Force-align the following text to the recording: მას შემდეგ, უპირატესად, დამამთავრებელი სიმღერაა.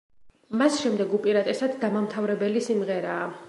მას 0.61 0.77
შემდეგ, 0.85 1.13
უპირატესად, 1.19 1.77
დამამთავრებელი 1.85 2.65
სიმღერაა. 2.71 3.25